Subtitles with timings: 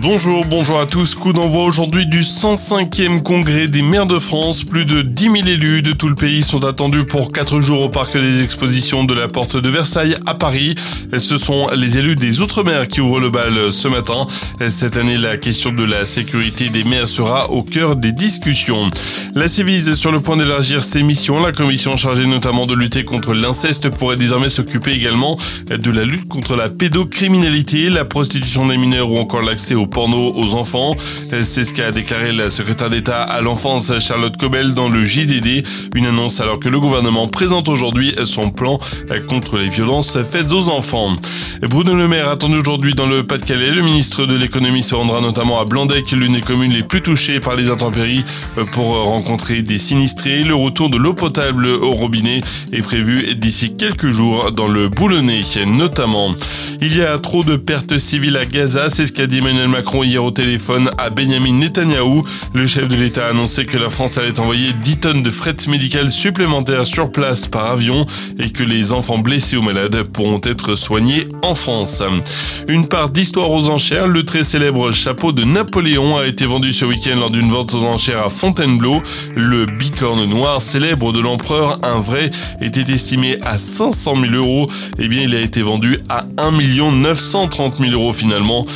[0.00, 1.16] Bonjour, bonjour à tous.
[1.16, 4.62] Coup d'envoi aujourd'hui du 105e congrès des maires de France.
[4.62, 7.88] Plus de 10 000 élus de tout le pays sont attendus pour 4 jours au
[7.88, 10.76] parc des expositions de la Porte de Versailles à Paris.
[11.16, 14.28] Ce sont les élus des Outre-mer qui ouvrent le bal ce matin.
[14.68, 18.88] Cette année, la question de la sécurité des maires sera au cœur des discussions.
[19.34, 21.40] La Civise est sur le point d'élargir ses missions.
[21.40, 25.36] La commission chargée notamment de lutter contre l'inceste pourrait désormais s'occuper également
[25.70, 30.32] de la lutte contre la pédocriminalité, la prostitution des mineurs ou encore l'accès au porno
[30.36, 30.94] aux enfants.
[31.42, 35.66] C'est ce qu'a déclaré la secrétaire d'État à l'enfance Charlotte Cobel dans le JDD.
[35.96, 38.78] Une annonce alors que le gouvernement présente aujourd'hui son plan
[39.26, 41.16] contre les violences faites aux enfants.
[41.62, 43.72] Bruno Le Maire attendu aujourd'hui dans le Pas-de-Calais.
[43.72, 47.40] Le ministre de l'économie se rendra notamment à Blandec, l'une des communes les plus touchées
[47.40, 48.24] par les intempéries,
[48.72, 50.44] pour rencontrer des sinistrés.
[50.44, 55.42] Le retour de l'eau potable au robinet est prévu d'ici quelques jours dans le Boulonnais
[55.66, 56.34] notamment.
[56.80, 60.04] Il y a trop de pertes civiles à Gaza, c'est ce qu'a dit Emmanuel Macron
[60.04, 62.22] hier au téléphone à Benjamin Netanyahou.
[62.54, 65.56] Le chef de l'État a annoncé que la France allait envoyer 10 tonnes de fret
[65.68, 68.06] médical supplémentaires sur place par avion
[68.38, 72.02] et que les enfants blessés ou malades pourront être soignés France.
[72.68, 76.84] Une part d'histoire aux enchères, le très célèbre chapeau de Napoléon a été vendu ce
[76.84, 79.02] week-end lors d'une vente aux enchères à Fontainebleau.
[79.34, 84.66] Le bicorne noir célèbre de l'empereur, un vrai, était estimé à 500 000 euros.
[84.98, 86.52] Eh bien, il a été vendu à 1
[86.92, 88.66] 930 000 euros finalement,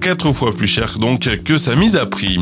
[0.00, 2.38] quatre fois plus cher donc que sa mise à prix.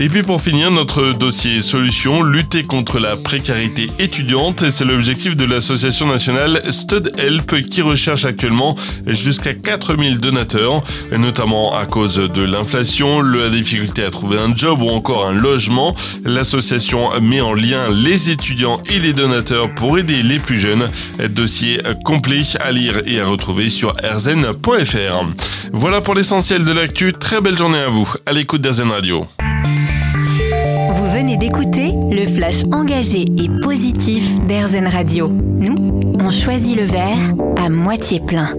[0.00, 5.44] Et puis pour finir, notre dossier solution, lutter contre la précarité étudiante, c'est l'objectif de
[5.44, 8.74] l'association nationale Stud Help qui recherche actuellement
[9.06, 10.82] jusqu'à 4000 donateurs,
[11.16, 15.94] notamment à cause de l'inflation, la difficulté à trouver un job ou encore un logement.
[16.24, 20.90] L'association met en lien les étudiants et les donateurs pour aider les plus jeunes.
[21.30, 24.44] Dossier complet à lire et à retrouver sur rzn
[25.72, 27.12] voilà pour l'essentiel de l'actu.
[27.12, 29.24] Très belle journée à vous, à l'écoute d'Azen Radio.
[30.94, 35.28] Vous venez d'écouter le flash engagé et positif d'Airzen Radio.
[35.56, 35.74] Nous,
[36.20, 37.18] on choisit le verre
[37.56, 38.52] à moitié plein.